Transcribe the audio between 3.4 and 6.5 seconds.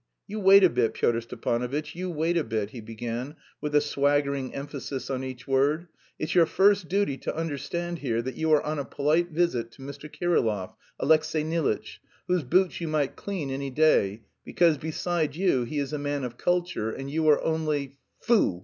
with a swaggering emphasis on each word, "it's your